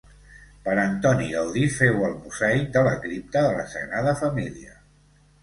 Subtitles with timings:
[0.61, 4.77] Per Antoni Gaudí féu el mosaic de la cripta de la Sagrada Família.